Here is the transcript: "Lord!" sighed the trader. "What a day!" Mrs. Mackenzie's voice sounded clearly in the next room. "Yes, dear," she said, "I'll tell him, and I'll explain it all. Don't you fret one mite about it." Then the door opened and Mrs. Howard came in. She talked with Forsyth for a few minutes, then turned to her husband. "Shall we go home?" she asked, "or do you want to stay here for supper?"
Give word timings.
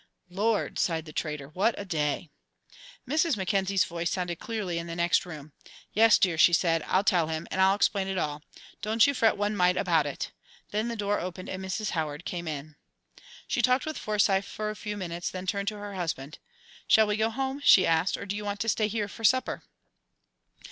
"Lord!" 0.31 0.79
sighed 0.79 1.05
the 1.05 1.13
trader. 1.13 1.49
"What 1.49 1.75
a 1.77 1.85
day!" 1.85 2.31
Mrs. 3.07 3.37
Mackenzie's 3.37 3.85
voice 3.85 4.09
sounded 4.09 4.39
clearly 4.39 4.79
in 4.79 4.87
the 4.87 4.95
next 4.95 5.27
room. 5.27 5.51
"Yes, 5.93 6.17
dear," 6.17 6.39
she 6.39 6.53
said, 6.53 6.81
"I'll 6.87 7.03
tell 7.03 7.27
him, 7.27 7.45
and 7.51 7.61
I'll 7.61 7.75
explain 7.75 8.07
it 8.07 8.17
all. 8.17 8.41
Don't 8.81 9.05
you 9.05 9.13
fret 9.13 9.37
one 9.37 9.55
mite 9.55 9.77
about 9.77 10.07
it." 10.07 10.31
Then 10.71 10.87
the 10.87 10.95
door 10.95 11.19
opened 11.19 11.49
and 11.49 11.63
Mrs. 11.63 11.91
Howard 11.91 12.25
came 12.25 12.47
in. 12.47 12.77
She 13.47 13.61
talked 13.61 13.85
with 13.85 13.95
Forsyth 13.99 14.45
for 14.45 14.71
a 14.71 14.75
few 14.75 14.97
minutes, 14.97 15.29
then 15.29 15.45
turned 15.45 15.67
to 15.67 15.77
her 15.77 15.93
husband. 15.93 16.39
"Shall 16.87 17.05
we 17.05 17.15
go 17.15 17.29
home?" 17.29 17.61
she 17.63 17.85
asked, 17.85 18.17
"or 18.17 18.25
do 18.25 18.35
you 18.35 18.43
want 18.43 18.59
to 18.61 18.69
stay 18.69 18.87
here 18.87 19.07
for 19.07 19.23
supper?" 19.23 19.65